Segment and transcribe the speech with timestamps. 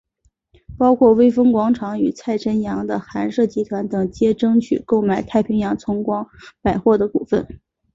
[0.79, 6.27] 包括微风广场与蔡辰洋的寒舍集团等皆争取购买太平洋崇光
[6.59, 7.59] 百货的股份。